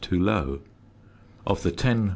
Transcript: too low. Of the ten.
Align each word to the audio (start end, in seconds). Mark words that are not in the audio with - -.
too 0.01 0.19
low. 0.19 0.61
Of 1.45 1.61
the 1.61 1.69
ten. 1.69 2.09